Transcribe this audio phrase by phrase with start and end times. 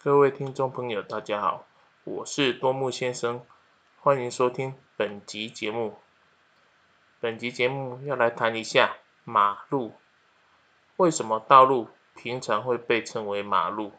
[0.00, 1.66] 各位听众朋友，大家好，
[2.04, 3.44] 我是多木先生，
[4.00, 5.98] 欢迎收听本集节目。
[7.18, 9.94] 本集节目要来谈一下马路。
[10.98, 13.90] 为什么道路平常会被称为马路，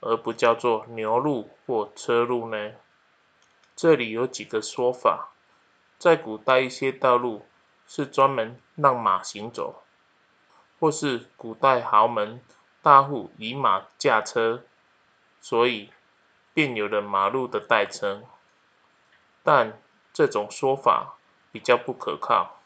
[0.00, 2.72] 而不叫做牛路或车路呢？
[3.76, 5.28] 这里有几个说法。
[5.98, 7.44] 在古代，一些道路
[7.86, 9.82] 是专门让马行走，
[10.80, 12.40] 或是古代豪门
[12.80, 14.64] 大户以马驾车。
[15.40, 15.90] 所以
[16.52, 18.24] 便有了马路的代称，
[19.42, 19.80] 但
[20.12, 21.16] 这种说法
[21.52, 22.60] 比较不可靠。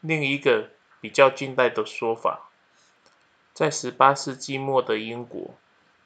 [0.00, 2.50] 另一个比较近代的说法，
[3.54, 5.54] 在十八世纪末的英国，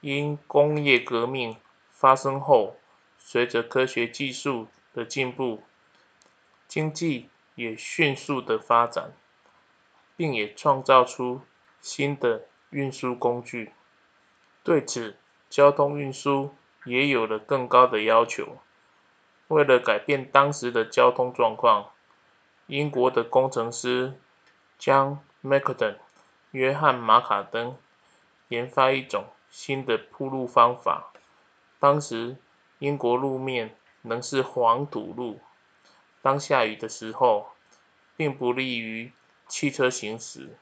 [0.00, 1.56] 因工业革命
[1.92, 2.76] 发生后，
[3.18, 5.62] 随着科学技术的进步，
[6.68, 9.12] 经济也迅速的发展，
[10.16, 11.40] 并也创造出
[11.80, 13.72] 新的运输工具。
[14.62, 15.16] 对此，
[15.56, 18.58] 交通运输也有了更高的要求。
[19.48, 21.92] 为了改变当时的交通状况，
[22.66, 24.12] 英国的工程师
[24.78, 25.94] 将 Macdon
[26.50, 27.74] 约翰马卡登
[28.48, 31.10] 研发一种新的铺路方法。
[31.80, 32.36] 当时
[32.78, 35.40] 英国路面仍是黄土路，
[36.20, 37.48] 当下雨的时候，
[38.14, 39.10] 并不利于
[39.48, 40.54] 汽车行驶。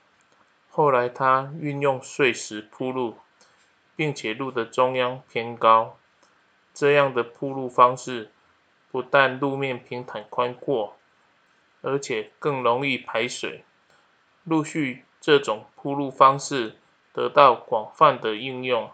[0.71, 3.17] 后来他运用碎石铺路。
[3.97, 5.99] 并且路的中央偏高，
[6.73, 8.31] 这样的铺路方式
[8.91, 10.97] 不但路面平坦宽阔，
[11.83, 13.65] 而且更容易排水。
[14.45, 16.77] 陆续这种铺路方式
[17.13, 18.91] 得到广泛的应用，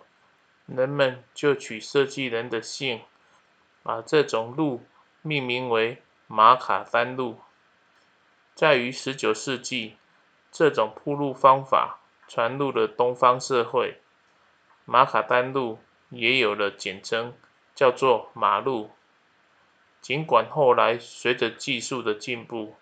[0.67, 3.01] 人们就取设计人的姓，
[3.83, 4.83] 把这种路
[5.23, 7.41] 命名为马卡丹路。
[8.55, 9.97] 在于十九世纪，
[10.53, 14.01] 这种铺路方法传入了东方社会。
[14.93, 17.33] 马卡丹路也有了简称，
[17.77, 18.91] 叫做马路。
[20.01, 22.75] 尽管后来随着技术的进步，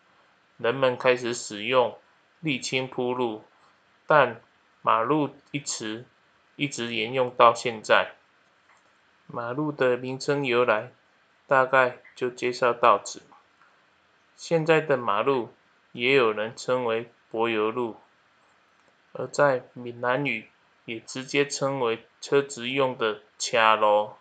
[0.56, 1.98] 人们开始使用
[2.42, 3.45] 沥青铺路，
[4.07, 4.41] 但
[4.80, 6.07] 马路一词
[6.57, 8.13] 一直沿用到现在。
[9.27, 10.91] 马路的名称由来，
[11.47, 13.20] 大概就介绍到此。
[14.35, 15.52] 现在的马路
[15.92, 17.98] 也有人称为柏油路，
[19.13, 20.48] 而在闽南语。
[20.88, 24.16] 也直接称为车子用的卡咯。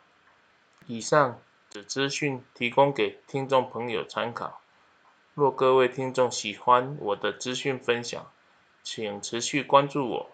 [0.86, 1.40] 以上
[1.72, 4.60] 的资讯提供给听众朋友参考。
[5.34, 8.30] 若各位听众喜欢我的资讯分享，
[8.84, 10.30] 请持续关注我。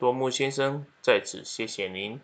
[0.00, 2.20] 多木先生在此谢谢您。